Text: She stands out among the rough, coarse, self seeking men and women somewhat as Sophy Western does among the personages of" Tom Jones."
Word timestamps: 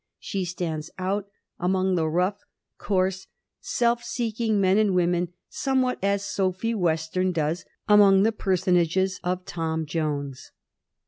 She 0.17 0.45
stands 0.45 0.89
out 0.97 1.27
among 1.59 1.93
the 1.93 2.09
rough, 2.09 2.41
coarse, 2.79 3.27
self 3.59 4.03
seeking 4.03 4.59
men 4.59 4.79
and 4.79 4.95
women 4.95 5.31
somewhat 5.47 5.99
as 6.03 6.25
Sophy 6.25 6.73
Western 6.73 7.31
does 7.31 7.65
among 7.87 8.23
the 8.23 8.31
personages 8.31 9.19
of" 9.23 9.45
Tom 9.45 9.85
Jones." 9.85 10.53